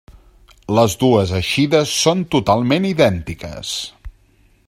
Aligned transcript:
Les 0.77 0.95
dues 1.03 1.33
eixides 1.41 1.93
són 2.05 2.25
totalment 2.37 2.89
idèntiques. 2.93 3.77